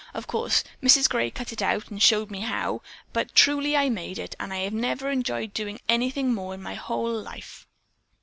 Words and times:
Of 0.15 0.25
course, 0.25 0.63
Mrs. 0.81 1.07
Gray 1.07 1.29
cut 1.29 1.53
it 1.53 1.61
out 1.61 1.89
and 1.91 2.01
showed 2.01 2.31
me 2.31 2.39
how, 2.39 2.81
but 3.13 3.35
truly 3.35 3.77
I 3.77 3.87
made 3.89 4.17
it, 4.17 4.33
and 4.39 4.51
I 4.51 4.67
never 4.69 5.11
enjoyed 5.11 5.53
doing 5.53 5.79
anything 5.87 6.33
more 6.33 6.55
in 6.55 6.63
my 6.63 6.73
whole 6.73 7.13
life." 7.21 7.67